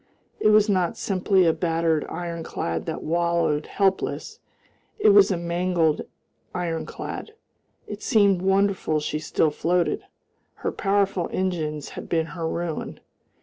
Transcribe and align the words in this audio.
It 0.39 0.47
was 0.47 0.67
not 0.67 0.97
simply 0.97 1.45
a 1.45 1.53
battered 1.53 2.05
ironclad 2.09 2.87
that 2.87 3.03
wallowed 3.03 3.67
helpless, 3.67 4.39
it 4.97 5.09
was 5.09 5.29
a 5.29 5.37
mangled 5.37 6.01
ironclad. 6.55 7.35
It 7.85 8.01
seemed 8.01 8.41
wonderful 8.41 8.99
she 8.99 9.19
still 9.19 9.51
floated. 9.51 10.01
Her 10.65 10.71
powerful 10.71 11.29
engines 11.31 11.89
had 11.89 12.09
been 12.09 12.25
her 12.33 12.47
ruin. 12.49 12.99